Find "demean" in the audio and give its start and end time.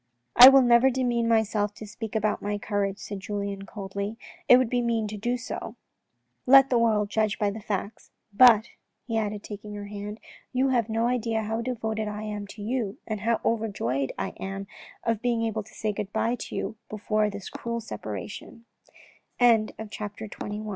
0.89-1.27